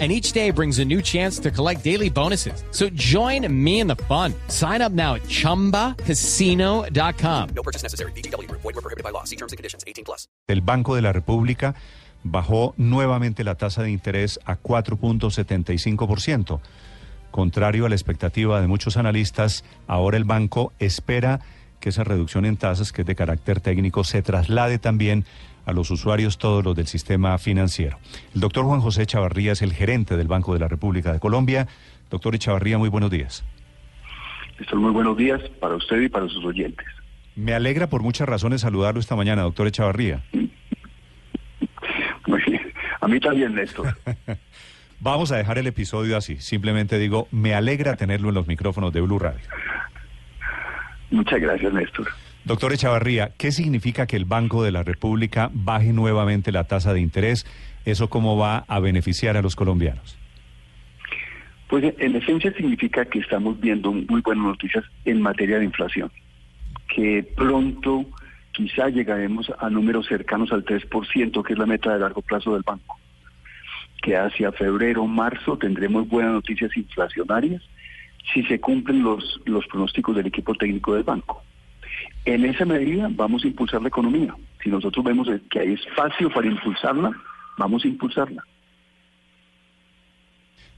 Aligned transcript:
and 0.00 0.10
each 0.10 0.32
day 0.32 0.50
brings 0.50 0.80
a 0.80 0.84
new 0.84 1.00
chance 1.00 1.38
to 1.38 1.52
collect 1.52 1.84
daily 1.84 2.10
bonuses. 2.10 2.64
So 2.72 2.88
join 2.96 3.46
me 3.48 3.78
in 3.78 3.86
the 3.86 3.94
fun. 4.08 4.34
Sign 4.48 4.82
up 4.82 4.90
now 4.90 5.14
at 5.14 5.22
ChumbaCasino.com. 5.28 7.48
No 7.54 7.62
purchase 7.62 7.84
necessary. 7.84 8.10
BGW. 8.16 8.50
Void 8.50 8.64
were 8.64 8.82
prohibited 8.82 9.04
by 9.04 9.10
law. 9.10 9.22
See 9.22 9.36
terms 9.36 9.52
and 9.52 9.56
conditions. 9.56 9.84
18 9.86 10.04
plus. 10.04 10.26
El 10.48 10.62
Banco 10.62 10.96
de 10.96 11.02
la 11.02 11.12
República 11.12 11.76
bajó 12.24 12.74
nuevamente 12.76 13.44
la 13.44 13.54
tasa 13.54 13.82
de 13.82 13.90
interés 13.90 14.40
a 14.44 14.58
4.75%. 14.58 16.60
Contrario 17.30 17.86
a 17.86 17.88
la 17.88 17.94
expectativa 17.94 18.60
de 18.60 18.66
muchos 18.66 18.96
analistas, 18.96 19.64
ahora 19.86 20.16
el 20.16 20.24
banco 20.24 20.72
espera 20.78 21.40
que 21.80 21.90
esa 21.90 22.04
reducción 22.04 22.46
en 22.46 22.56
tasas, 22.56 22.92
que 22.92 23.02
es 23.02 23.06
de 23.06 23.14
carácter 23.14 23.60
técnico, 23.60 24.04
se 24.04 24.22
traslade 24.22 24.78
también 24.78 25.22
a 25.22 25.24
los 25.72 25.90
usuarios, 25.90 26.38
todos 26.38 26.64
los 26.64 26.76
del 26.76 26.86
sistema 26.86 27.38
financiero. 27.38 27.98
El 28.34 28.40
doctor 28.40 28.64
Juan 28.64 28.80
José 28.80 29.06
Chavarría 29.06 29.52
es 29.52 29.62
el 29.62 29.72
gerente 29.72 30.16
del 30.16 30.28
Banco 30.28 30.52
de 30.52 30.60
la 30.60 30.68
República 30.68 31.12
de 31.12 31.20
Colombia. 31.20 31.66
Doctor 32.10 32.38
Chavarría, 32.38 32.78
muy 32.78 32.88
buenos 32.88 33.10
días. 33.10 33.44
Estos 34.58 34.78
muy 34.78 34.92
buenos 34.92 35.16
días 35.16 35.40
para 35.60 35.74
usted 35.74 36.00
y 36.00 36.08
para 36.08 36.28
sus 36.28 36.44
oyentes. 36.44 36.86
Me 37.34 37.54
alegra 37.54 37.88
por 37.88 38.02
muchas 38.02 38.28
razones 38.28 38.60
saludarlo 38.60 39.00
esta 39.00 39.16
mañana, 39.16 39.42
doctor 39.42 39.66
Echavarría. 39.66 40.22
Muy 42.26 42.42
bien. 42.46 42.72
A 43.00 43.08
mí 43.08 43.18
también, 43.18 43.54
Néstor. 43.54 43.96
Vamos 45.00 45.32
a 45.32 45.36
dejar 45.36 45.58
el 45.58 45.66
episodio 45.66 46.16
así. 46.16 46.36
Simplemente 46.36 46.98
digo, 46.98 47.28
me 47.30 47.54
alegra 47.54 47.96
tenerlo 47.96 48.28
en 48.28 48.36
los 48.36 48.46
micrófonos 48.46 48.92
de 48.92 49.00
Blue 49.00 49.18
Radio. 49.18 49.44
Muchas 51.10 51.40
gracias, 51.40 51.72
Néstor. 51.72 52.08
Doctor 52.44 52.74
Echavarría, 52.74 53.32
¿qué 53.38 53.52
significa 53.52 54.06
que 54.06 54.16
el 54.16 54.26
Banco 54.26 54.62
de 54.62 54.70
la 54.70 54.82
República 54.82 55.50
baje 55.54 55.94
nuevamente 55.94 56.52
la 56.52 56.64
tasa 56.64 56.92
de 56.92 57.00
interés? 57.00 57.46
¿Eso 57.86 58.10
cómo 58.10 58.36
va 58.36 58.66
a 58.68 58.80
beneficiar 58.80 59.38
a 59.38 59.42
los 59.42 59.56
colombianos? 59.56 60.18
Pues 61.68 61.94
en 61.98 62.16
esencia 62.16 62.52
significa 62.52 63.06
que 63.06 63.20
estamos 63.20 63.58
viendo 63.58 63.92
muy 63.92 64.20
buenas 64.20 64.44
noticias 64.44 64.84
en 65.06 65.22
materia 65.22 65.58
de 65.58 65.64
inflación, 65.64 66.12
que 66.94 67.26
pronto 67.34 68.04
quizá 68.52 68.90
llegaremos 68.90 69.50
a 69.58 69.70
números 69.70 70.06
cercanos 70.06 70.52
al 70.52 70.66
3%, 70.66 71.42
que 71.42 71.52
es 71.54 71.58
la 71.58 71.64
meta 71.64 71.94
de 71.94 72.00
largo 72.00 72.20
plazo 72.20 72.52
del 72.52 72.62
banco, 72.62 72.98
que 74.02 74.18
hacia 74.18 74.52
febrero, 74.52 75.06
marzo 75.06 75.56
tendremos 75.56 76.06
buenas 76.06 76.34
noticias 76.34 76.76
inflacionarias 76.76 77.62
si 78.34 78.42
se 78.42 78.60
cumplen 78.60 79.02
los, 79.02 79.40
los 79.46 79.66
pronósticos 79.66 80.14
del 80.14 80.26
equipo 80.26 80.54
técnico 80.54 80.92
del 80.92 81.04
banco. 81.04 81.42
En 82.24 82.44
esa 82.44 82.64
medida 82.64 83.08
vamos 83.10 83.44
a 83.44 83.48
impulsar 83.48 83.82
la 83.82 83.88
economía. 83.88 84.34
Si 84.62 84.70
nosotros 84.70 85.04
vemos 85.04 85.28
que 85.50 85.60
hay 85.60 85.72
espacio 85.74 86.30
para 86.30 86.46
impulsarla, 86.46 87.12
vamos 87.58 87.84
a 87.84 87.88
impulsarla. 87.88 88.42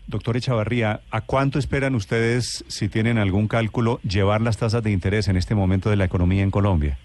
Doctor 0.08 0.36
Echavarría, 0.36 1.00
¿a 1.11 1.20
cuánto 1.20 1.58
esperan 1.58 1.94
ustedes, 1.97 2.64
si 2.69 2.88
tienen 2.88 3.19
algún 3.19 3.48
cálculo, 3.48 4.00
llevar 4.03 4.41
las 4.41 4.56
tasas 4.56 4.83
de 4.83 4.92
interés 4.92 5.27
en 5.28 5.36
este 5.36 5.55
momento 5.55 5.91
de 5.91 5.97
la 5.97 6.05
economía 6.05 6.42
en 6.42 6.50
Colombia? 6.50 6.98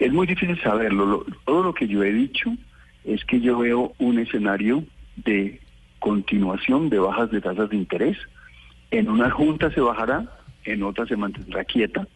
Es 0.00 0.12
muy 0.12 0.26
difícil 0.26 0.60
saberlo. 0.60 1.24
todo 1.44 1.62
lo 1.62 1.74
que 1.74 1.86
yo 1.86 2.02
he 2.02 2.12
dicho 2.12 2.50
es 3.04 3.24
que 3.24 3.40
yo 3.40 3.58
veo 3.58 3.92
un 3.98 4.18
escenario 4.18 4.84
de 5.16 5.60
continuación 6.00 6.90
de 6.90 6.98
bajas 6.98 7.30
de 7.30 7.40
tasas 7.40 7.70
de 7.70 7.76
interés. 7.76 8.18
En 8.90 9.08
una 9.08 9.30
junta 9.30 9.70
se 9.70 9.80
bajará, 9.80 10.26
en 10.64 10.82
otra 10.82 11.06
se 11.06 11.16
mantendrá 11.16 11.64
quieta, 11.64 12.06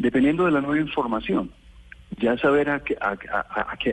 dependiendo 0.00 0.46
de 0.46 0.50
la 0.50 0.60
nueva 0.60 0.80
información. 0.80 1.50
Ya 2.18 2.36
saber 2.38 2.68
a 2.68 2.82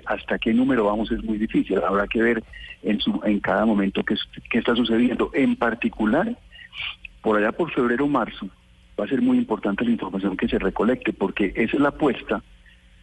hasta 0.06 0.40
qué 0.40 0.53
número 0.53 0.85
vamos 0.85 1.12
es 1.12 1.23
muy 1.23 1.38
difícil. 1.38 1.79
Habrá 1.84 2.07
que 2.07 2.22
ver 2.22 2.44
en, 2.81 3.00
su, 3.00 3.19
en 3.23 3.40
cada 3.40 3.66
momento 3.66 4.03
qué, 4.03 4.16
qué 4.50 4.59
está 4.59 4.75
sucediendo. 4.75 5.29
En 5.34 5.56
particular, 5.56 6.35
por 7.22 7.38
allá 7.38 7.51
por 7.51 7.72
febrero 7.72 8.06
o 8.06 8.07
marzo, 8.07 8.47
va 9.00 9.06
a 9.06 9.07
ser 9.07 9.22
muy 9.22 9.38
importante 9.38 9.85
la 9.85 9.91
información 9.91 10.35
que 10.35 10.47
se 10.47 10.57
recolecte, 10.57 11.13
porque 11.13 11.53
esa 11.56 11.78
es 11.78 11.81
la 11.81 11.90
apuesta 11.90 12.41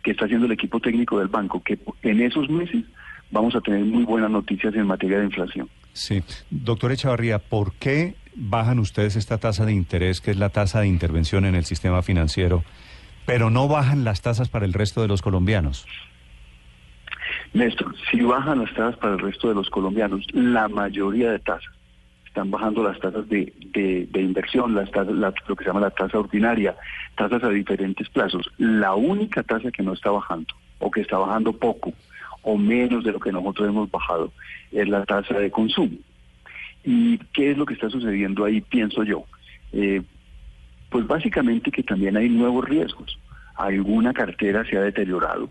que 0.02 0.10
está 0.10 0.24
haciendo 0.24 0.46
el 0.46 0.52
equipo 0.52 0.80
técnico 0.80 1.18
del 1.18 1.28
banco, 1.28 1.62
que 1.62 1.78
en 2.02 2.20
esos 2.20 2.50
meses 2.50 2.84
vamos 3.30 3.54
a 3.54 3.60
tener 3.60 3.84
muy 3.84 4.04
buenas 4.04 4.30
noticias 4.30 4.74
en 4.74 4.86
materia 4.86 5.18
de 5.18 5.26
inflación. 5.26 5.68
Sí. 5.92 6.22
Doctor 6.50 6.92
Echavarría, 6.92 7.38
¿por 7.38 7.72
qué 7.74 8.16
bajan 8.34 8.78
ustedes 8.80 9.16
esta 9.16 9.38
tasa 9.38 9.64
de 9.64 9.72
interés, 9.72 10.20
que 10.20 10.32
es 10.32 10.36
la 10.36 10.50
tasa 10.50 10.80
de 10.80 10.88
intervención 10.88 11.44
en 11.44 11.54
el 11.54 11.64
sistema 11.64 12.02
financiero, 12.02 12.64
pero 13.26 13.50
no 13.50 13.68
bajan 13.68 14.04
las 14.04 14.22
tasas 14.22 14.48
para 14.48 14.64
el 14.64 14.72
resto 14.72 15.02
de 15.02 15.08
los 15.08 15.22
colombianos? 15.22 15.86
Néstor, 17.52 17.94
si 18.10 18.20
bajan 18.20 18.58
las 18.58 18.74
tasas 18.74 18.96
para 18.96 19.14
el 19.14 19.20
resto 19.20 19.48
de 19.48 19.54
los 19.54 19.70
colombianos, 19.70 20.26
la 20.32 20.68
mayoría 20.68 21.30
de 21.30 21.38
tasas, 21.38 21.72
están 22.26 22.50
bajando 22.50 22.82
las 22.82 22.98
tasas 22.98 23.28
de, 23.28 23.52
de, 23.72 24.20
inversión, 24.20 24.74
las 24.74 24.90
tasas, 24.90 25.14
lo 25.14 25.56
que 25.56 25.62
se 25.62 25.70
llama 25.70 25.78
la 25.78 25.90
tasa 25.90 26.18
ordinaria, 26.18 26.74
tasas 27.16 27.44
a 27.44 27.48
diferentes 27.50 28.08
plazos. 28.08 28.50
La 28.58 28.96
única 28.96 29.44
tasa 29.44 29.70
que 29.70 29.84
no 29.84 29.92
está 29.92 30.10
bajando, 30.10 30.52
o 30.80 30.90
que 30.90 31.02
está 31.02 31.16
bajando 31.16 31.52
poco, 31.52 31.92
o 32.42 32.58
menos 32.58 33.04
de 33.04 33.12
lo 33.12 33.20
que 33.20 33.30
nosotros 33.30 33.68
hemos 33.68 33.88
bajado, 33.88 34.32
es 34.72 34.88
la 34.88 35.04
tasa 35.04 35.38
de 35.38 35.50
consumo. 35.52 35.96
¿Y 36.82 37.18
qué 37.32 37.52
es 37.52 37.56
lo 37.56 37.66
que 37.66 37.74
está 37.74 37.88
sucediendo 37.88 38.44
ahí, 38.44 38.60
pienso 38.60 39.04
yo? 39.04 39.24
Eh, 39.72 40.02
pues 40.94 41.08
básicamente 41.08 41.72
que 41.72 41.82
también 41.82 42.16
hay 42.16 42.28
nuevos 42.28 42.64
riesgos. 42.66 43.18
Alguna 43.56 44.12
cartera 44.12 44.64
se 44.64 44.76
ha 44.76 44.80
deteriorado 44.80 45.50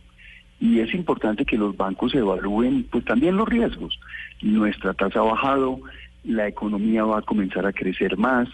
y 0.58 0.80
es 0.80 0.94
importante 0.94 1.44
que 1.44 1.58
los 1.58 1.76
bancos 1.76 2.16
evalúen 2.16 2.88
pues 2.90 3.04
también 3.04 3.36
los 3.36 3.50
riesgos. 3.50 4.00
Nuestra 4.42 4.94
tasa 4.94 5.20
ha 5.20 5.24
bajado, 5.24 5.82
la 6.24 6.48
economía 6.48 7.04
va 7.04 7.18
a 7.18 7.24
comenzar 7.24 7.66
a 7.66 7.74
crecer 7.74 8.18
más 8.18 8.48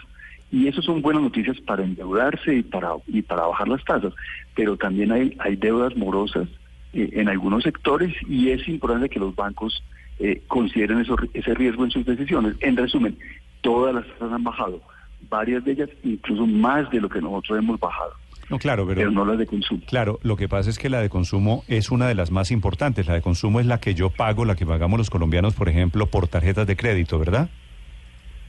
y 0.50 0.66
eso 0.66 0.82
son 0.82 1.00
buenas 1.00 1.22
noticias 1.22 1.60
para 1.60 1.84
endeudarse 1.84 2.56
y 2.56 2.62
para 2.64 2.94
y 3.06 3.22
para 3.22 3.46
bajar 3.46 3.68
las 3.68 3.84
tasas, 3.84 4.12
pero 4.56 4.76
también 4.76 5.12
hay 5.12 5.36
hay 5.38 5.54
deudas 5.54 5.96
morosas 5.96 6.48
eh, 6.92 7.08
en 7.12 7.28
algunos 7.28 7.62
sectores 7.62 8.12
y 8.28 8.50
es 8.50 8.66
importante 8.66 9.08
que 9.08 9.20
los 9.20 9.36
bancos 9.36 9.80
eh, 10.18 10.42
consideren 10.48 10.98
eso, 10.98 11.14
ese 11.34 11.54
riesgo 11.54 11.84
en 11.84 11.92
sus 11.92 12.04
decisiones. 12.04 12.56
En 12.58 12.76
resumen, 12.76 13.16
todas 13.60 13.94
las 13.94 14.08
tasas 14.08 14.32
han 14.32 14.42
bajado, 14.42 14.82
varias 15.30 15.64
de 15.64 15.72
ellas 15.72 15.90
incluso 16.02 16.46
más 16.46 16.90
de 16.90 17.00
lo 17.00 17.08
que 17.08 17.20
nosotros 17.20 17.58
hemos 17.58 17.80
bajado. 17.80 18.12
No, 18.50 18.58
claro, 18.58 18.84
pero, 18.84 19.10
no 19.12 19.24
la 19.24 19.36
de 19.36 19.46
consumo. 19.46 19.80
Claro, 19.86 20.18
lo 20.24 20.36
que 20.36 20.48
pasa 20.48 20.70
es 20.70 20.78
que 20.78 20.90
la 20.90 21.00
de 21.00 21.08
consumo 21.08 21.62
es 21.68 21.92
una 21.92 22.08
de 22.08 22.16
las 22.16 22.32
más 22.32 22.50
importantes. 22.50 23.06
La 23.06 23.14
de 23.14 23.22
consumo 23.22 23.60
es 23.60 23.66
la 23.66 23.78
que 23.78 23.94
yo 23.94 24.10
pago, 24.10 24.44
la 24.44 24.56
que 24.56 24.66
pagamos 24.66 24.98
los 24.98 25.08
colombianos, 25.08 25.54
por 25.54 25.68
ejemplo, 25.68 26.06
por 26.06 26.26
tarjetas 26.26 26.66
de 26.66 26.76
crédito, 26.76 27.16
¿verdad? 27.20 27.48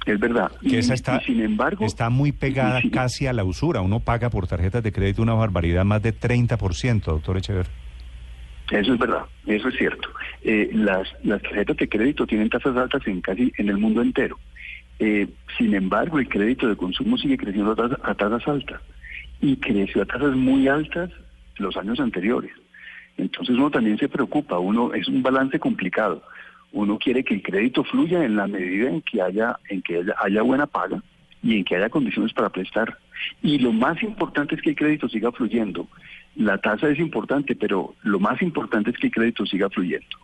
Es 0.08 0.19
verdad. 0.19 0.52
Que 0.68 0.80
esa 0.80 0.96
está, 0.96 1.19
sin 1.22 1.42
embargo, 1.42 1.86
está 1.86 2.09
muy 2.09 2.31
pegada 2.31 2.81
casi 2.92 3.28
a 3.28 3.34
la 3.34 3.44
usura. 3.44 3.81
Uno 3.81 4.00
paga 4.00 4.31
por 4.31 4.48
tarjetas 4.48 4.81
de 4.81 4.92
crédito 4.92 5.22
una 5.22 5.36
barbaridad 5.36 5.86
más 5.86 6.02
de 6.02 6.18
30%, 6.18 7.03
doctor 7.03 7.38
Echever. 7.38 7.68
Eso 8.72 8.94
es 8.94 9.00
verdad, 9.00 9.25
eso 9.46 9.68
es 9.68 9.75
cierto. 9.75 10.09
Eh, 10.44 10.69
las, 10.74 11.08
las 11.24 11.42
tarjetas 11.44 11.78
de 11.78 11.90
crédito 11.90 12.25
tienen 12.25 12.50
tasas 12.50 12.75
altas 12.75 13.06
en 13.06 13.22
casi 13.22 13.52
en 13.58 13.69
el 13.69 13.78
mundo 13.78 14.02
entero. 14.02 14.40
Eh, 15.03 15.28
sin 15.57 15.73
embargo, 15.73 16.19
el 16.19 16.29
crédito 16.29 16.67
de 16.67 16.75
consumo 16.75 17.17
sigue 17.17 17.35
creciendo 17.35 17.72
a 18.03 18.13
tasas 18.13 18.47
altas 18.47 18.79
y 19.41 19.57
creció 19.57 20.03
a 20.03 20.06
tasas 20.06 20.35
muy 20.35 20.67
altas 20.67 21.09
los 21.57 21.75
años 21.75 22.00
anteriores. 22.00 22.51
Entonces 23.17 23.56
uno 23.56 23.72
también 23.72 23.97
se 23.97 24.07
preocupa, 24.07 24.59
uno 24.59 24.94
es 24.94 25.07
un 25.07 25.24
balance 25.24 25.59
complicado. 25.59 26.21
Uno 26.71 27.00
quiere 27.00 27.24
que 27.24 27.33
el 27.33 27.42
crédito 27.42 27.83
fluya 27.83 28.24
en 28.24 28.36
la 28.36 28.45
medida 28.45 28.89
en 28.89 29.01
que 29.01 29.24
haya 29.24 29.57
en 29.69 29.81
que 29.81 30.03
haya, 30.19 30.42
buena 30.44 30.68
paga 30.68 31.01
y 31.42 31.57
en 31.57 31.63
que 31.63 31.77
haya 31.77 31.89
condiciones 31.89 32.31
para 32.33 32.51
prestar. 32.51 32.95
Y 33.42 33.57
lo 33.57 33.74
más 33.74 34.03
importante 34.03 34.53
es 34.53 34.62
que 34.62 34.69
el 34.69 34.75
crédito 34.75 35.09
siga 35.09 35.31
fluyendo. 35.31 35.88
La 36.36 36.59
tasa 36.59 36.88
es 36.89 37.00
importante, 37.00 37.56
pero 37.56 37.95
lo 38.03 38.19
más 38.19 38.39
importante 38.44 38.92
es 38.92 38.98
que 38.98 39.07
el 39.07 39.13
crédito 39.13 39.48
siga 39.48 39.68
fluyendo. 39.68 40.15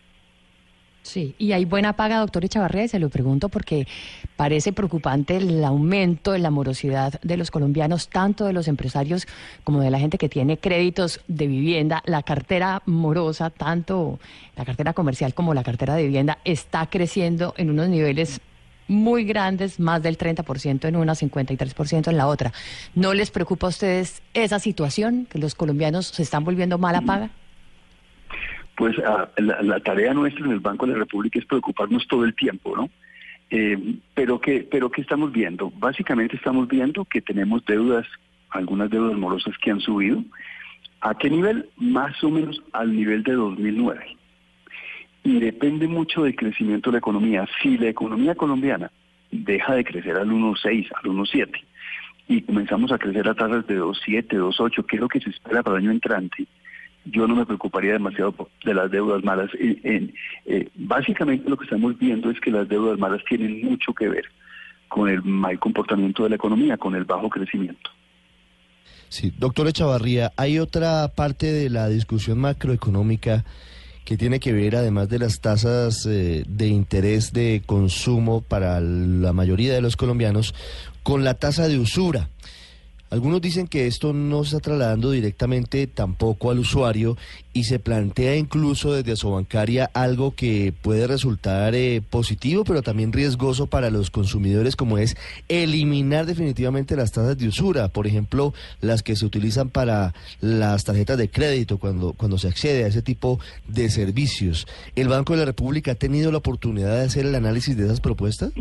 Sí, 1.07 1.35
y 1.37 1.53
hay 1.53 1.63
buena 1.63 1.93
paga, 1.93 2.19
doctor 2.19 2.43
Echavarría, 2.43 2.85
se 2.89 2.99
lo 2.99 3.07
pregunto 3.07 3.47
porque 3.47 3.87
parece 4.35 4.73
preocupante 4.73 5.37
el 5.37 5.63
aumento 5.63 6.33
de 6.33 6.39
la 6.39 6.51
morosidad 6.51 7.17
de 7.21 7.37
los 7.37 7.49
colombianos, 7.49 8.09
tanto 8.09 8.43
de 8.43 8.51
los 8.51 8.67
empresarios 8.67 9.25
como 9.63 9.79
de 9.79 9.89
la 9.89 9.99
gente 9.99 10.17
que 10.17 10.27
tiene 10.27 10.57
créditos 10.57 11.21
de 11.29 11.47
vivienda. 11.47 12.03
La 12.05 12.23
cartera 12.23 12.81
morosa, 12.85 13.49
tanto 13.49 14.19
la 14.57 14.65
cartera 14.65 14.91
comercial 14.91 15.33
como 15.33 15.53
la 15.53 15.63
cartera 15.63 15.95
de 15.95 16.03
vivienda, 16.03 16.39
está 16.43 16.85
creciendo 16.87 17.53
en 17.55 17.69
unos 17.69 17.87
niveles 17.87 18.41
muy 18.89 19.23
grandes, 19.23 19.79
más 19.79 20.03
del 20.03 20.17
30% 20.17 20.89
en 20.89 20.97
una, 20.97 21.13
53% 21.13 22.09
en 22.09 22.17
la 22.17 22.27
otra. 22.27 22.51
¿No 22.95 23.13
les 23.13 23.31
preocupa 23.31 23.67
a 23.67 23.69
ustedes 23.69 24.21
esa 24.33 24.59
situación, 24.59 25.25
que 25.29 25.39
los 25.39 25.55
colombianos 25.55 26.07
se 26.07 26.23
están 26.23 26.43
volviendo 26.43 26.77
mala 26.77 26.99
paga? 26.99 27.29
Pues 28.77 28.95
la, 28.97 29.79
tarea 29.79 30.13
nuestra 30.13 30.45
en 30.45 30.51
el 30.51 30.59
Banco 30.59 30.85
de 30.85 30.93
la 30.93 30.99
República 30.99 31.39
es 31.39 31.45
preocuparnos 31.45 32.07
todo 32.07 32.23
el 32.23 32.35
tiempo, 32.35 32.77
¿no? 32.77 32.89
Eh, 33.49 33.95
pero 34.13 34.39
que 34.39 34.67
pero 34.69 34.91
qué 34.91 35.01
estamos 35.01 35.31
viendo 35.31 35.71
básicamente 35.77 36.35
estamos 36.35 36.67
viendo 36.67 37.05
que 37.05 37.21
tenemos 37.21 37.65
deudas 37.65 38.05
algunas 38.49 38.89
deudas 38.89 39.17
morosas 39.17 39.55
que 39.57 39.71
han 39.71 39.79
subido. 39.79 40.23
A 41.01 41.15
qué 41.15 41.29
nivel 41.29 41.69
más 41.77 42.23
o 42.23 42.29
menos 42.29 42.61
al 42.71 42.95
nivel 42.95 43.23
de 43.23 43.33
2009 43.33 44.17
y 45.23 45.39
depende 45.39 45.87
mucho 45.87 46.23
del 46.23 46.35
crecimiento 46.35 46.89
de 46.89 46.93
la 46.93 46.99
economía. 46.99 47.47
Si 47.61 47.77
la 47.77 47.89
economía 47.89 48.35
colombiana 48.35 48.91
deja 49.31 49.73
de 49.73 49.83
crecer 49.83 50.17
al 50.17 50.29
1.6 50.29 50.87
al 50.95 51.03
1.7 51.03 51.63
y 52.27 52.41
comenzamos 52.41 52.91
a 52.91 52.97
crecer 52.97 53.27
a 53.27 53.33
tasas 53.33 53.65
de 53.65 53.79
2.7 53.79 54.27
2.8 54.27 54.85
que 54.85 54.95
es 54.97 55.01
lo 55.01 55.07
que 55.07 55.19
se 55.19 55.31
espera 55.31 55.63
para 55.63 55.77
el 55.77 55.83
año 55.83 55.91
entrante 55.91 56.47
yo 57.11 57.27
no 57.27 57.35
me 57.35 57.45
preocuparía 57.45 57.93
demasiado 57.93 58.33
de 58.63 58.73
las 58.73 58.91
deudas 58.91 59.23
malas. 59.23 59.49
Eh, 59.59 60.69
básicamente 60.75 61.49
lo 61.49 61.57
que 61.57 61.65
estamos 61.65 61.97
viendo 61.97 62.29
es 62.29 62.39
que 62.39 62.51
las 62.51 62.67
deudas 62.67 62.97
malas 62.97 63.21
tienen 63.27 63.61
mucho 63.63 63.93
que 63.93 64.09
ver 64.09 64.25
con 64.87 65.09
el 65.09 65.21
mal 65.23 65.59
comportamiento 65.59 66.23
de 66.23 66.29
la 66.29 66.35
economía, 66.35 66.77
con 66.77 66.95
el 66.95 67.03
bajo 67.03 67.29
crecimiento. 67.29 67.89
Sí, 69.09 69.33
doctor 69.37 69.67
Echavarría, 69.67 70.33
hay 70.35 70.59
otra 70.59 71.07
parte 71.15 71.51
de 71.51 71.69
la 71.69 71.87
discusión 71.87 72.39
macroeconómica 72.39 73.45
que 74.03 74.17
tiene 74.17 74.39
que 74.39 74.53
ver, 74.53 74.75
además 74.75 75.09
de 75.09 75.19
las 75.19 75.41
tasas 75.41 76.05
eh, 76.05 76.43
de 76.47 76.67
interés 76.67 77.33
de 77.33 77.61
consumo 77.65 78.41
para 78.41 78.79
la 78.79 79.33
mayoría 79.33 79.73
de 79.73 79.81
los 79.81 79.97
colombianos, 79.97 80.55
con 81.03 81.23
la 81.23 81.33
tasa 81.33 81.67
de 81.67 81.77
usura. 81.77 82.29
Algunos 83.09 83.41
dicen 83.41 83.67
que 83.67 83.87
esto 83.87 84.11
no 84.11 84.43
se 84.43 84.57
está 84.57 84.59
trasladando 84.59 85.11
directamente 85.11 85.87
tampoco 85.87 86.51
al 86.51 86.59
usuario 86.59 87.15
y 87.53 87.63
se 87.63 87.79
plantea 87.79 88.35
incluso 88.35 88.91
desde 88.91 89.15
su 89.15 89.31
bancaria 89.31 89.89
algo 89.93 90.35
que 90.35 90.73
puede 90.81 91.07
resultar 91.07 91.73
eh, 91.73 92.01
positivo, 92.07 92.65
pero 92.65 92.81
también 92.81 93.13
riesgoso 93.13 93.67
para 93.67 93.89
los 93.89 94.11
consumidores, 94.11 94.75
como 94.75 94.97
es 94.97 95.15
eliminar 95.47 96.25
definitivamente 96.25 96.97
las 96.97 97.13
tasas 97.13 97.37
de 97.37 97.47
usura, 97.47 97.87
por 97.87 98.07
ejemplo, 98.07 98.53
las 98.81 99.03
que 99.03 99.15
se 99.15 99.25
utilizan 99.25 99.69
para 99.69 100.13
las 100.41 100.83
tarjetas 100.83 101.17
de 101.17 101.29
crédito 101.29 101.77
cuando, 101.77 102.13
cuando 102.13 102.37
se 102.37 102.49
accede 102.49 102.83
a 102.83 102.87
ese 102.87 103.01
tipo 103.01 103.39
de 103.67 103.89
servicios. 103.89 104.67
¿El 104.95 105.07
Banco 105.07 105.33
de 105.33 105.39
la 105.39 105.45
República 105.45 105.93
ha 105.93 105.95
tenido 105.95 106.31
la 106.31 106.39
oportunidad 106.39 106.97
de 106.97 107.05
hacer 107.05 107.25
el 107.25 107.35
análisis 107.35 107.77
de 107.77 107.85
esas 107.85 108.01
propuestas? 108.01 108.51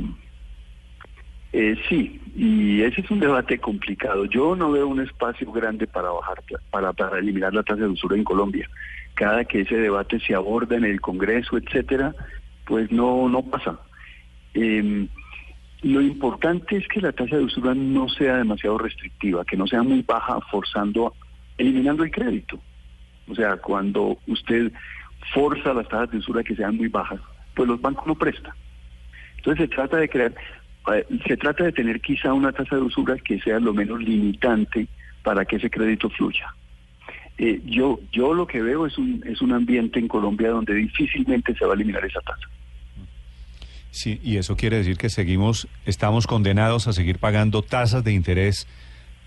Eh, 1.58 1.74
sí, 1.88 2.20
y 2.36 2.82
ese 2.82 3.00
es 3.00 3.10
un 3.10 3.18
debate 3.18 3.58
complicado. 3.58 4.26
Yo 4.26 4.54
no 4.54 4.72
veo 4.72 4.86
un 4.86 5.00
espacio 5.00 5.50
grande 5.50 5.86
para 5.86 6.10
bajar, 6.10 6.42
para, 6.70 6.92
para 6.92 7.18
eliminar 7.18 7.54
la 7.54 7.62
tasa 7.62 7.80
de 7.80 7.88
usura 7.88 8.14
en 8.14 8.24
Colombia. 8.24 8.68
Cada 9.14 9.42
que 9.46 9.62
ese 9.62 9.76
debate 9.76 10.20
se 10.20 10.34
aborda 10.34 10.76
en 10.76 10.84
el 10.84 11.00
Congreso, 11.00 11.56
etcétera, 11.56 12.14
pues 12.66 12.92
no, 12.92 13.30
no 13.30 13.40
pasa. 13.40 13.80
Em, 14.52 15.08
lo 15.80 16.02
importante 16.02 16.76
es 16.76 16.86
que 16.88 17.00
la 17.00 17.12
tasa 17.12 17.38
de 17.38 17.44
usura 17.44 17.74
no 17.74 18.06
sea 18.10 18.36
demasiado 18.36 18.76
restrictiva, 18.76 19.42
que 19.46 19.56
no 19.56 19.66
sea 19.66 19.82
muy 19.82 20.02
baja, 20.02 20.38
forzando, 20.50 21.14
eliminando 21.56 22.04
el 22.04 22.10
crédito. 22.10 22.60
O 23.28 23.34
sea, 23.34 23.56
cuando 23.56 24.18
usted 24.26 24.70
forza 25.32 25.72
las 25.72 25.88
tasas 25.88 26.10
de 26.10 26.18
usura 26.18 26.44
que 26.44 26.54
sean 26.54 26.76
muy 26.76 26.88
bajas, 26.88 27.20
pues 27.54 27.66
los 27.66 27.80
bancos 27.80 28.06
no 28.06 28.14
prestan. 28.14 28.52
Entonces 29.38 29.70
se 29.70 29.74
trata 29.74 29.96
de 29.96 30.10
crear 30.10 30.34
se 31.26 31.36
trata 31.36 31.64
de 31.64 31.72
tener 31.72 32.00
quizá 32.00 32.32
una 32.32 32.52
tasa 32.52 32.76
de 32.76 32.82
usura 32.82 33.16
que 33.18 33.40
sea 33.40 33.58
lo 33.58 33.74
menos 33.74 34.00
limitante 34.00 34.86
para 35.22 35.44
que 35.44 35.56
ese 35.56 35.70
crédito 35.70 36.08
fluya. 36.10 36.54
Eh, 37.38 37.60
yo, 37.66 38.00
yo 38.12 38.32
lo 38.32 38.46
que 38.46 38.62
veo 38.62 38.86
es 38.86 38.96
un, 38.96 39.22
es 39.26 39.42
un 39.42 39.52
ambiente 39.52 39.98
en 39.98 40.08
Colombia 40.08 40.50
donde 40.50 40.74
difícilmente 40.74 41.54
se 41.54 41.64
va 41.64 41.72
a 41.72 41.74
eliminar 41.74 42.04
esa 42.04 42.20
tasa. 42.20 42.48
Sí, 43.90 44.20
y 44.22 44.36
eso 44.36 44.56
quiere 44.56 44.76
decir 44.78 44.96
que 44.96 45.08
seguimos, 45.08 45.68
estamos 45.86 46.26
condenados 46.26 46.86
a 46.86 46.92
seguir 46.92 47.18
pagando 47.18 47.62
tasas 47.62 48.04
de 48.04 48.12
interés 48.12 48.66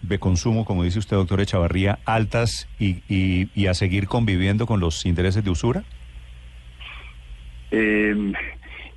de 0.02 0.20
consumo, 0.20 0.64
como 0.64 0.84
dice 0.84 1.00
usted, 1.00 1.18
doctor 1.18 1.42
Echavarría, 1.42 2.00
altas 2.06 2.68
y, 2.80 3.04
y, 3.10 3.50
y 3.54 3.68
a 3.68 3.74
seguir 3.74 4.08
conviviendo 4.08 4.66
con 4.66 4.80
los 4.80 5.06
intereses 5.06 5.44
de 5.44 5.50
usura. 5.50 5.84
Eh, 7.72 8.34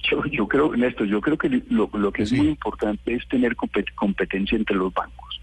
yo, 0.03 0.25
yo 0.27 0.49
creo, 0.49 0.75
Néstor, 0.77 1.07
yo 1.07 1.21
creo 1.21 1.39
que 1.39 1.63
lo, 1.69 2.13
que 2.13 2.23
es 2.23 2.33
muy 2.33 2.49
importante 2.49 3.15
es 3.15 3.27
tener 3.29 3.57
competencia 3.57 4.57
entre 4.57 4.77
los 4.77 4.93
bancos. 4.93 5.41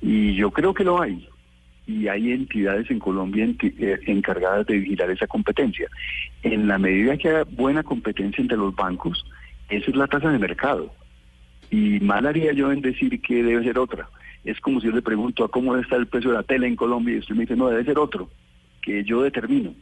Y 0.00 0.34
yo 0.34 0.50
creo 0.50 0.74
que 0.74 0.84
lo 0.84 1.00
hay. 1.00 1.28
Y 1.86 2.08
hay 2.08 2.32
entidades 2.32 2.90
en 2.90 2.98
Colombia 2.98 3.46
eh, 3.62 3.98
encargadas 4.06 4.66
de 4.66 4.78
vigilar 4.78 5.10
esa 5.10 5.26
competencia. 5.26 5.88
En 6.42 6.66
la 6.68 6.78
medida 6.78 7.16
que 7.16 7.28
haya 7.28 7.44
buena 7.44 7.82
competencia 7.82 8.42
entre 8.42 8.56
los 8.56 8.74
bancos, 8.74 9.24
esa 9.68 9.90
es 9.90 9.96
la 9.96 10.06
tasa 10.06 10.30
de 10.30 10.38
mercado. 10.38 10.92
Y 11.70 12.00
mal 12.00 12.26
haría 12.26 12.52
yo 12.52 12.72
en 12.72 12.80
decir 12.80 13.20
que 13.20 13.42
debe 13.42 13.64
ser 13.64 13.78
otra. 13.78 14.08
Es 14.44 14.60
como 14.60 14.80
si 14.80 14.86
yo 14.86 14.92
le 14.92 15.02
pregunto 15.02 15.44
a 15.44 15.50
cómo 15.50 15.76
está 15.76 15.96
el 15.96 16.06
precio 16.06 16.30
de 16.30 16.36
la 16.36 16.42
tele 16.42 16.68
en 16.68 16.76
Colombia 16.76 17.14
y 17.14 17.18
usted 17.18 17.34
me 17.34 17.42
dice, 17.42 17.56
no, 17.56 17.68
debe 17.68 17.84
ser 17.84 17.98
otro, 17.98 18.30
que 18.82 19.02
yo 19.02 19.22
determino. 19.22 19.74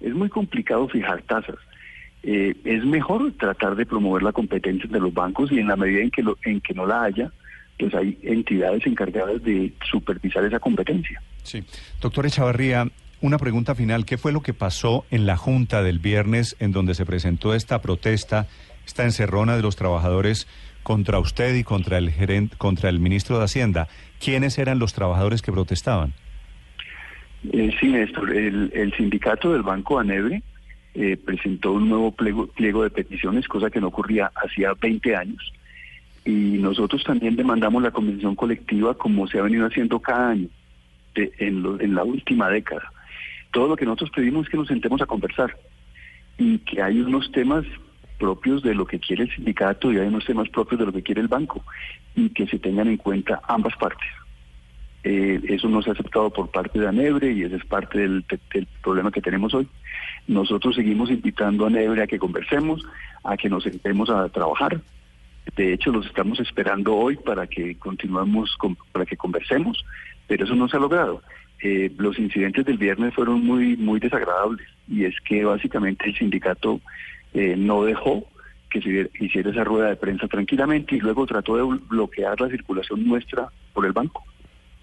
Es 0.00 0.14
muy 0.14 0.28
complicado 0.28 0.88
fijar 0.88 1.22
tasas. 1.22 1.56
Eh, 2.28 2.56
es 2.64 2.84
mejor 2.84 3.32
tratar 3.38 3.76
de 3.76 3.86
promover 3.86 4.24
la 4.24 4.32
competencia 4.32 4.90
de 4.90 4.98
los 4.98 5.14
bancos 5.14 5.52
y 5.52 5.60
en 5.60 5.68
la 5.68 5.76
medida 5.76 6.02
en 6.02 6.10
que, 6.10 6.24
lo, 6.24 6.36
en 6.42 6.60
que 6.60 6.74
no 6.74 6.84
la 6.84 7.04
haya, 7.04 7.30
pues 7.78 7.94
hay 7.94 8.18
entidades 8.20 8.84
encargadas 8.84 9.44
de 9.44 9.72
supervisar 9.88 10.44
esa 10.44 10.58
competencia. 10.58 11.22
Sí. 11.44 11.62
Doctor 12.00 12.26
Echavarría, 12.26 12.88
una 13.20 13.38
pregunta 13.38 13.76
final. 13.76 14.04
¿Qué 14.04 14.18
fue 14.18 14.32
lo 14.32 14.40
que 14.40 14.54
pasó 14.54 15.04
en 15.12 15.24
la 15.24 15.36
Junta 15.36 15.84
del 15.84 16.00
viernes 16.00 16.56
en 16.58 16.72
donde 16.72 16.94
se 16.94 17.06
presentó 17.06 17.54
esta 17.54 17.80
protesta, 17.80 18.48
esta 18.84 19.04
encerrona 19.04 19.54
de 19.54 19.62
los 19.62 19.76
trabajadores 19.76 20.48
contra 20.82 21.20
usted 21.20 21.54
y 21.54 21.62
contra 21.62 21.96
el 21.96 22.10
gerente, 22.10 22.56
contra 22.56 22.90
el 22.90 22.98
ministro 22.98 23.38
de 23.38 23.44
Hacienda? 23.44 23.86
¿Quiénes 24.18 24.58
eran 24.58 24.80
los 24.80 24.94
trabajadores 24.94 25.42
que 25.42 25.52
protestaban? 25.52 26.12
Eh, 27.52 27.70
sí, 27.78 27.86
Néstor, 27.86 28.36
el, 28.36 28.72
el 28.74 28.92
sindicato 28.94 29.52
del 29.52 29.62
Banco 29.62 30.00
Anebre 30.00 30.42
eh, 30.98 31.16
presentó 31.16 31.72
un 31.72 31.88
nuevo 31.88 32.10
pliego, 32.12 32.82
de 32.82 32.90
peticiones, 32.90 33.46
cosa 33.48 33.70
que 33.70 33.80
no 33.80 33.88
ocurría 33.88 34.32
hacía 34.34 34.72
20 34.72 35.14
años. 35.14 35.52
Y 36.24 36.58
nosotros 36.58 37.04
también 37.04 37.36
demandamos 37.36 37.82
la 37.82 37.90
convención 37.90 38.34
colectiva 38.34 38.94
como 38.94 39.28
se 39.28 39.38
ha 39.38 39.42
venido 39.42 39.66
haciendo 39.66 40.00
cada 40.00 40.30
año 40.30 40.48
en, 41.14 41.64
en 41.80 41.94
la 41.94 42.02
última 42.02 42.48
década. 42.48 42.90
Todo 43.52 43.68
lo 43.68 43.76
que 43.76 43.84
nosotros 43.84 44.10
pedimos 44.10 44.46
es 44.46 44.50
que 44.50 44.56
nos 44.56 44.68
sentemos 44.68 45.02
a 45.02 45.06
conversar 45.06 45.56
y 46.38 46.58
que 46.58 46.82
hay 46.82 47.00
unos 47.00 47.30
temas 47.30 47.64
propios 48.18 48.62
de 48.62 48.74
lo 48.74 48.86
que 48.86 48.98
quiere 48.98 49.24
el 49.24 49.34
sindicato 49.34 49.92
y 49.92 49.98
hay 49.98 50.08
unos 50.08 50.24
temas 50.24 50.48
propios 50.48 50.80
de 50.80 50.86
lo 50.86 50.92
que 50.92 51.02
quiere 51.02 51.20
el 51.20 51.28
banco 51.28 51.62
y 52.14 52.30
que 52.30 52.46
se 52.46 52.58
tengan 52.58 52.88
en 52.88 52.96
cuenta 52.96 53.42
ambas 53.46 53.76
partes. 53.76 54.08
Eh, 55.08 55.40
eso 55.50 55.68
no 55.68 55.82
se 55.82 55.90
ha 55.90 55.92
aceptado 55.92 56.30
por 56.30 56.50
parte 56.50 56.80
de 56.80 56.88
Anebre 56.88 57.30
y 57.30 57.44
ese 57.44 57.54
es 57.54 57.64
parte 57.64 58.00
del, 58.00 58.24
problema 58.82 59.12
que 59.12 59.20
tenemos 59.20 59.54
hoy. 59.54 59.68
Nosotros 60.26 60.74
seguimos 60.74 61.10
invitando 61.10 61.62
a 61.62 61.68
Anebre 61.68 62.02
a 62.02 62.08
que 62.08 62.18
conversemos, 62.18 62.84
a 63.22 63.36
que 63.36 63.48
nos 63.48 63.62
sentemos 63.62 64.10
a 64.10 64.28
trabajar. 64.30 64.80
De 65.54 65.72
hecho, 65.72 65.92
los 65.92 66.06
estamos 66.06 66.40
esperando 66.40 66.96
hoy 66.96 67.14
para 67.18 67.46
que 67.46 67.76
continuemos, 67.76 68.58
para 68.90 69.06
que 69.06 69.16
conversemos, 69.16 69.84
pero 70.26 70.44
eso 70.44 70.56
no 70.56 70.66
se 70.66 70.76
ha 70.76 70.80
logrado. 70.80 71.22
Eh, 71.62 71.92
los 71.98 72.18
incidentes 72.18 72.64
del 72.64 72.76
viernes 72.76 73.14
fueron 73.14 73.44
muy, 73.46 73.76
muy 73.76 74.00
desagradables 74.00 74.66
y 74.88 75.04
es 75.04 75.14
que 75.20 75.44
básicamente 75.44 76.06
el 76.06 76.18
sindicato 76.18 76.80
eh, 77.32 77.54
no 77.56 77.84
dejó 77.84 78.26
que 78.70 78.82
se 78.82 79.08
hiciera 79.24 79.50
esa 79.50 79.62
rueda 79.62 79.90
de 79.90 79.96
prensa 79.96 80.26
tranquilamente 80.26 80.96
y 80.96 81.00
luego 81.00 81.26
trató 81.26 81.56
de 81.56 81.78
bloquear 81.88 82.40
la 82.40 82.48
circulación 82.48 83.06
nuestra 83.06 83.48
por 83.72 83.86
el 83.86 83.92
banco. 83.92 84.24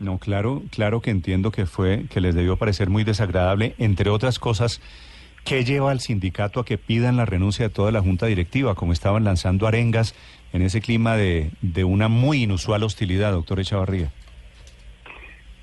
No, 0.03 0.17
claro, 0.17 0.61
claro 0.69 0.99
que 0.99 1.11
entiendo 1.11 1.49
que 1.49 1.65
fue, 1.65 2.07
que 2.09 2.19
les 2.19 2.35
debió 2.35 2.57
parecer 2.57 2.89
muy 2.89 3.05
desagradable, 3.05 3.73
entre 3.77 4.09
otras 4.09 4.37
cosas. 4.37 4.81
¿Qué 5.45 5.63
lleva 5.63 5.91
al 5.91 6.01
sindicato 6.01 6.59
a 6.59 6.65
que 6.65 6.77
pidan 6.77 7.15
la 7.15 7.25
renuncia 7.25 7.67
de 7.67 7.73
toda 7.73 7.89
la 7.93 8.01
junta 8.01 8.25
directiva, 8.25 8.75
como 8.75 8.91
estaban 8.91 9.23
lanzando 9.23 9.65
arengas 9.65 10.13
en 10.51 10.61
ese 10.61 10.81
clima 10.81 11.15
de, 11.15 11.51
de 11.61 11.85
una 11.85 12.09
muy 12.09 12.43
inusual 12.43 12.83
hostilidad, 12.83 13.31
doctor 13.31 13.61
Echavarría? 13.61 14.11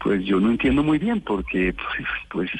Pues 0.03 0.25
yo 0.25 0.41
no 0.41 0.51
entiendo 0.51 0.83
muy 0.83 0.99
bien, 0.99 1.21
porque 1.21 1.75
pues, 1.75 2.09
pues 2.31 2.51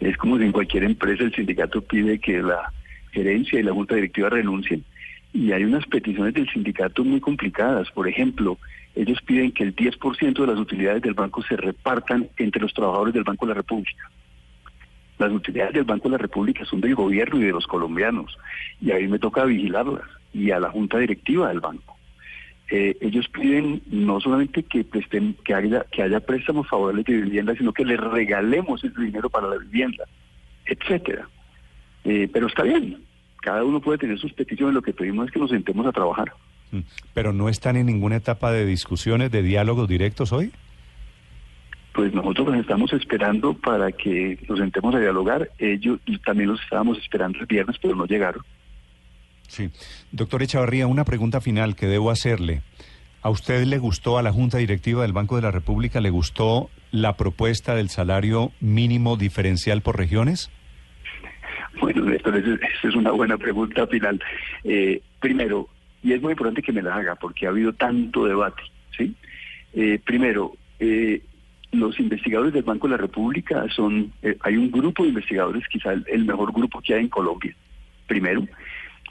es 0.00 0.16
como 0.18 0.36
si 0.36 0.44
en 0.44 0.52
cualquier 0.52 0.84
empresa 0.84 1.24
el 1.24 1.34
sindicato 1.34 1.80
pide 1.80 2.18
que 2.18 2.42
la 2.42 2.70
gerencia 3.12 3.58
y 3.58 3.62
la 3.62 3.72
junta 3.72 3.94
directiva 3.94 4.28
renuncien. 4.28 4.84
Y 5.32 5.52
hay 5.52 5.64
unas 5.64 5.86
peticiones 5.86 6.34
del 6.34 6.50
sindicato 6.50 7.02
muy 7.02 7.20
complicadas. 7.20 7.90
Por 7.92 8.08
ejemplo, 8.08 8.58
ellos 8.94 9.20
piden 9.22 9.52
que 9.52 9.64
el 9.64 9.74
10% 9.74 10.40
de 10.40 10.46
las 10.46 10.58
utilidades 10.58 11.02
del 11.02 11.14
banco 11.14 11.42
se 11.42 11.56
repartan 11.56 12.28
entre 12.36 12.62
los 12.62 12.72
trabajadores 12.72 13.14
del 13.14 13.24
Banco 13.24 13.46
de 13.46 13.50
la 13.50 13.56
República. 13.56 14.10
Las 15.18 15.32
utilidades 15.32 15.74
del 15.74 15.84
Banco 15.84 16.08
de 16.08 16.12
la 16.12 16.18
República 16.18 16.64
son 16.64 16.80
del 16.80 16.94
gobierno 16.94 17.40
y 17.40 17.44
de 17.44 17.52
los 17.52 17.66
colombianos, 17.66 18.36
y 18.80 18.92
a 18.92 18.96
mí 18.96 19.08
me 19.08 19.18
toca 19.18 19.44
vigilarlas, 19.44 20.08
y 20.32 20.50
a 20.50 20.60
la 20.60 20.70
junta 20.70 20.98
directiva 20.98 21.48
del 21.48 21.60
banco. 21.60 21.96
Eh, 22.70 22.96
ellos 23.00 23.28
piden 23.28 23.82
no 23.86 24.20
solamente 24.20 24.62
que 24.62 24.84
presten, 24.84 25.36
que 25.44 25.54
haya, 25.54 25.84
que 25.92 26.02
haya 26.02 26.20
préstamos 26.20 26.66
favorables 26.68 27.04
de 27.04 27.20
vivienda, 27.20 27.54
sino 27.56 27.72
que 27.72 27.84
les 27.84 28.00
regalemos 28.00 28.82
ese 28.82 29.00
dinero 29.00 29.28
para 29.28 29.48
la 29.48 29.58
vivienda, 29.58 30.04
etcétera. 30.66 31.28
Eh, 32.04 32.28
pero 32.32 32.46
está 32.46 32.62
bien, 32.62 33.02
cada 33.40 33.64
uno 33.64 33.80
puede 33.80 33.98
tener 33.98 34.18
sus 34.18 34.32
peticiones, 34.32 34.74
lo 34.74 34.82
que 34.82 34.92
pedimos 34.92 35.26
es 35.26 35.32
que 35.32 35.40
nos 35.40 35.50
sentemos 35.50 35.86
a 35.86 35.92
trabajar. 35.92 36.32
Mm. 36.70 36.80
Pero 37.12 37.32
no 37.32 37.48
están 37.48 37.76
en 37.76 37.86
ninguna 37.86 38.16
etapa 38.16 38.52
de 38.52 38.66
discusiones, 38.66 39.30
de 39.30 39.42
diálogos 39.42 39.88
directos 39.88 40.32
hoy. 40.32 40.52
Pues 41.92 42.12
nosotros 42.12 42.48
los 42.48 42.56
estamos 42.56 42.92
esperando 42.92 43.54
para 43.54 43.92
que 43.92 44.38
nos 44.48 44.58
sentemos 44.58 44.94
a 44.94 44.98
dialogar. 44.98 45.50
Ellos 45.58 46.00
también 46.24 46.50
los 46.50 46.60
estábamos 46.60 46.98
esperando 46.98 47.38
el 47.38 47.46
viernes, 47.46 47.76
pero 47.80 47.94
no 47.94 48.04
llegaron. 48.04 48.42
Sí. 49.46 49.70
Doctor 50.10 50.42
Echavarría, 50.42 50.86
una 50.88 51.04
pregunta 51.04 51.40
final 51.40 51.76
que 51.76 51.86
debo 51.86 52.10
hacerle. 52.10 52.62
¿A 53.22 53.30
usted 53.30 53.64
le 53.64 53.78
gustó, 53.78 54.18
a 54.18 54.22
la 54.22 54.32
Junta 54.32 54.58
Directiva 54.58 55.02
del 55.02 55.12
Banco 55.12 55.36
de 55.36 55.42
la 55.42 55.50
República, 55.50 56.00
le 56.00 56.10
gustó 56.10 56.68
la 56.90 57.16
propuesta 57.16 57.74
del 57.74 57.88
salario 57.88 58.52
mínimo 58.60 59.16
diferencial 59.16 59.80
por 59.80 59.96
regiones? 59.96 60.50
Bueno, 61.80 62.04
Néstor, 62.04 62.36
esa 62.36 62.88
es 62.88 62.94
una 62.94 63.12
buena 63.12 63.38
pregunta 63.38 63.86
final. 63.86 64.22
Eh, 64.64 65.00
primero, 65.20 65.68
y 66.04 66.12
es 66.12 66.22
muy 66.22 66.32
importante 66.32 66.62
que 66.62 66.72
me 66.72 66.82
la 66.82 66.94
haga 66.94 67.16
porque 67.16 67.46
ha 67.46 67.48
habido 67.48 67.72
tanto 67.72 68.26
debate, 68.26 68.62
¿sí? 68.96 69.14
Eh, 69.72 69.98
primero, 70.04 70.52
eh, 70.78 71.20
los 71.72 71.98
investigadores 71.98 72.52
del 72.52 72.62
Banco 72.62 72.86
de 72.86 72.92
la 72.92 72.98
República 72.98 73.66
son, 73.74 74.12
hay 74.40 74.56
un 74.56 74.70
grupo 74.70 75.02
de 75.02 75.08
investigadores, 75.08 75.66
quizá 75.66 75.92
el 75.92 76.24
mejor 76.24 76.52
grupo 76.52 76.80
que 76.80 76.94
hay 76.94 77.00
en 77.00 77.08
Colombia, 77.08 77.56
primero. 78.06 78.46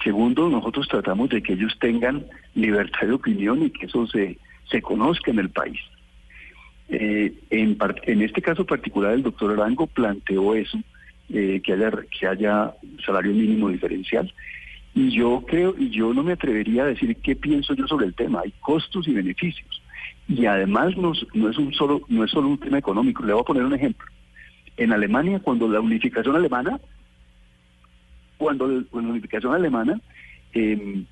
Segundo, 0.01 0.49
nosotros 0.49 0.87
tratamos 0.87 1.29
de 1.29 1.41
que 1.41 1.53
ellos 1.53 1.77
tengan 1.79 2.25
libertad 2.55 3.07
de 3.07 3.13
opinión 3.13 3.63
y 3.63 3.69
que 3.69 3.85
eso 3.85 4.07
se, 4.07 4.37
se 4.69 4.81
conozca 4.81 5.31
en 5.31 5.39
el 5.39 5.49
país. 5.49 5.79
Eh, 6.89 7.33
en, 7.49 7.77
en, 8.03 8.21
este 8.21 8.41
caso 8.41 8.65
particular, 8.65 9.13
el 9.13 9.23
doctor 9.23 9.51
Arango 9.51 9.87
planteó 9.87 10.55
eso, 10.55 10.79
eh, 11.29 11.61
que, 11.63 11.73
haya, 11.73 11.91
que 12.19 12.27
haya 12.27 12.73
salario 13.05 13.31
mínimo 13.31 13.69
diferencial. 13.69 14.31
Y 14.95 15.11
yo 15.11 15.43
creo, 15.47 15.75
y 15.77 15.89
yo 15.89 16.13
no 16.13 16.23
me 16.23 16.33
atrevería 16.33 16.83
a 16.83 16.87
decir 16.87 17.15
qué 17.17 17.35
pienso 17.35 17.73
yo 17.73 17.87
sobre 17.87 18.05
el 18.05 18.13
tema. 18.13 18.41
Hay 18.43 18.53
costos 18.61 19.07
y 19.07 19.13
beneficios. 19.13 19.81
Y 20.27 20.45
además 20.45 20.95
no, 20.97 21.13
no, 21.33 21.49
es 21.49 21.57
un 21.57 21.73
solo, 21.73 22.01
no 22.07 22.23
es 22.23 22.31
solo 22.31 22.47
un 22.47 22.59
tema 22.59 22.77
económico. 22.77 23.23
Le 23.23 23.33
voy 23.33 23.41
a 23.41 23.45
poner 23.45 23.63
un 23.63 23.73
ejemplo. 23.73 24.07
En 24.77 24.93
Alemania, 24.93 25.39
cuando 25.39 25.67
la 25.67 25.79
unificación 25.79 26.35
alemana 26.35 26.79
cuando, 28.43 28.67
la 28.67 28.85
unificación 28.91 29.53
alemana, 29.53 29.99
em, 30.51 31.05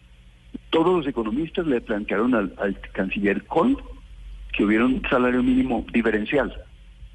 todos 0.69 0.97
los 0.97 1.07
economistas 1.07 1.65
le 1.65 1.79
plantearon 1.79 2.35
al, 2.35 2.77
canciller 2.91 3.45
Kohl 3.45 3.77
que 4.51 4.65
hubiera 4.65 4.85
un 4.85 5.01
salario 5.09 5.41
mínimo 5.41 5.85
diferencial, 5.93 6.53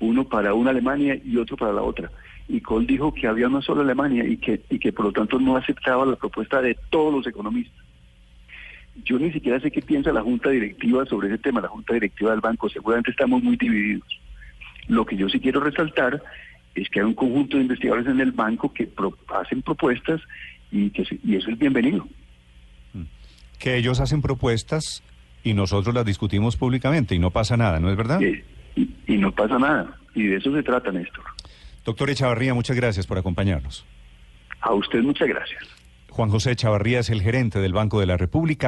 uno 0.00 0.24
para 0.24 0.54
una 0.54 0.70
Alemania 0.70 1.18
y 1.24 1.36
otro 1.36 1.56
para 1.56 1.72
la 1.72 1.82
otra. 1.82 2.10
Y 2.48 2.60
Kohl 2.60 2.86
dijo 2.86 3.12
que 3.12 3.26
había 3.26 3.48
una 3.48 3.62
sola 3.62 3.82
Alemania 3.82 4.24
y 4.24 4.36
que, 4.36 4.62
y 4.70 4.78
que 4.78 4.92
por 4.92 5.06
lo 5.06 5.12
tanto 5.12 5.38
no 5.38 5.56
aceptaba 5.56 6.06
la 6.06 6.16
propuesta 6.16 6.60
de 6.60 6.76
todos 6.90 7.12
los 7.12 7.26
economistas. 7.26 7.84
Yo 9.04 9.18
ni 9.18 9.30
siquiera 9.32 9.60
sé 9.60 9.70
qué 9.70 9.82
piensa 9.82 10.12
la 10.12 10.22
Junta 10.22 10.50
Directiva 10.50 11.04
sobre 11.06 11.28
ese 11.28 11.38
tema, 11.38 11.60
la 11.60 11.68
Junta 11.68 11.94
Directiva 11.94 12.30
del 12.30 12.40
Banco, 12.40 12.68
seguramente 12.68 13.10
estamos 13.10 13.42
muy 13.42 13.56
divididos. 13.56 14.06
Lo 14.88 15.04
que 15.04 15.16
yo 15.16 15.28
sí 15.28 15.40
quiero 15.40 15.60
resaltar 15.60 16.22
es 16.74 16.88
que 16.88 17.00
hay 17.00 17.06
un 17.06 17.14
conjunto 17.14 17.56
de 17.56 17.64
investigadores 17.64 18.06
en 18.06 18.20
el 18.20 18.32
banco 18.32 18.72
que 18.72 18.88
hacen 19.34 19.62
propuestas 19.62 20.20
y, 20.70 20.90
que 20.90 21.04
y 21.24 21.36
eso 21.36 21.50
es 21.50 21.58
bienvenido. 21.58 22.06
Mm. 22.94 23.02
Que 23.58 23.76
ellos 23.76 24.00
hacen 24.00 24.22
propuestas 24.22 25.02
y 25.42 25.54
nosotros 25.54 25.94
las 25.94 26.04
discutimos 26.04 26.56
públicamente 26.56 27.14
y 27.14 27.18
no 27.18 27.30
pasa 27.30 27.56
nada, 27.56 27.80
¿no 27.80 27.90
es 27.90 27.96
verdad? 27.96 28.20
Y, 28.76 28.94
y, 29.06 29.18
no 29.18 29.32
pasa 29.32 29.58
nada. 29.58 29.98
Y 30.14 30.26
de 30.26 30.36
eso 30.36 30.54
se 30.54 30.62
trata, 30.62 30.92
Néstor. 30.92 31.24
Doctor 31.84 32.10
Echavarría, 32.10 32.54
muchas 32.54 32.76
gracias 32.76 33.06
por 33.06 33.18
acompañarnos. 33.18 33.84
A 34.60 34.72
usted 34.72 35.02
muchas 35.02 35.28
gracias. 35.28 35.62
Juan 36.10 36.30
José 36.30 36.52
Echavarría 36.52 37.00
es 37.00 37.10
el 37.10 37.20
gerente 37.20 37.58
del 37.58 37.74
Banco 37.74 38.00
de 38.00 38.06
la 38.06 38.16
República. 38.16 38.64